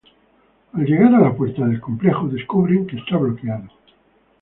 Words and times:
Al 0.73 0.83
llegar 0.83 1.13
a 1.13 1.19
la 1.19 1.31
puerta 1.37 1.63
del 1.63 1.79
complejo, 1.79 2.27
descubren 2.27 2.87
que 2.87 2.97
está 2.97 3.17
bloqueado. 3.17 3.69